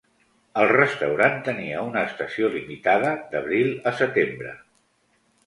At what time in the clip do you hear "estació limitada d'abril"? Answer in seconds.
2.09-3.71